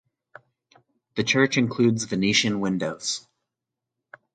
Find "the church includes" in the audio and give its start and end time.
1.13-2.05